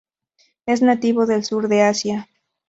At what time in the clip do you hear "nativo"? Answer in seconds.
0.81-1.27